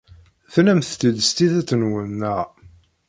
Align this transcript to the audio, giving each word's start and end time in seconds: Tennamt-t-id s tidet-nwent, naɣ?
Tennamt-t-id 0.53 1.17
s 1.27 1.29
tidet-nwent, 1.35 2.13
naɣ? 2.21 2.47